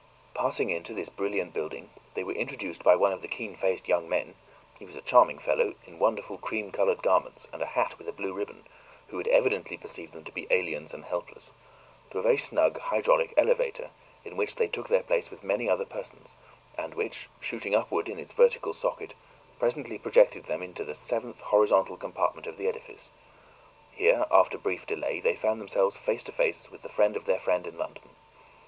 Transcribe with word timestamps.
Passing 0.33 0.71
into 0.71 0.95
this 0.95 1.09
brilliant 1.09 1.53
building, 1.53 1.91
they 2.15 2.23
were 2.23 2.33
introduced 2.33 2.81
by 2.83 2.95
one 2.95 3.11
of 3.13 3.21
the 3.21 3.27
keen 3.27 3.55
faced 3.55 3.87
young 3.87 4.09
men 4.09 4.33
he 4.79 4.83
was 4.83 4.95
a 4.95 5.01
charming 5.03 5.37
fellow, 5.37 5.75
in 5.85 5.99
wonderful 5.99 6.39
cream 6.39 6.71
colored 6.71 7.03
garments 7.03 7.47
and 7.53 7.61
a 7.61 7.67
hat 7.67 7.99
with 7.99 8.09
a 8.09 8.11
blue 8.11 8.33
ribbon, 8.33 8.63
who 9.09 9.19
had 9.19 9.27
evidently 9.27 9.77
perceived 9.77 10.13
them 10.13 10.23
to 10.23 10.31
be 10.31 10.47
aliens 10.49 10.91
and 10.91 11.05
helpless 11.05 11.51
to 12.09 12.17
a 12.17 12.23
very 12.23 12.39
snug 12.39 12.79
hydraulic 12.79 13.31
elevator, 13.37 13.91
in 14.25 14.35
which 14.35 14.55
they 14.55 14.67
took 14.67 14.87
their 14.87 15.03
place 15.03 15.29
with 15.29 15.43
many 15.43 15.69
other 15.69 15.85
persons, 15.85 16.35
and 16.79 16.95
which, 16.95 17.29
shooting 17.39 17.75
upward 17.75 18.09
in 18.09 18.17
its 18.17 18.33
vertical 18.33 18.73
socket, 18.73 19.13
presently 19.59 19.99
projected 19.99 20.45
them 20.45 20.63
into 20.63 20.83
the 20.83 20.95
seventh 20.95 21.41
horizontal 21.41 21.95
compartment 21.95 22.47
of 22.47 22.57
the 22.57 22.67
edifice. 22.67 23.11
Here, 23.91 24.25
after 24.31 24.57
brief 24.57 24.87
delay, 24.87 25.19
they 25.19 25.35
found 25.35 25.61
themselves 25.61 25.95
face 25.95 26.23
to 26.23 26.31
face 26.31 26.71
with 26.71 26.81
the 26.81 26.89
friend 26.89 27.15
of 27.15 27.25
their 27.25 27.37
friend 27.39 27.67
in 27.67 27.77
London. 27.77 28.09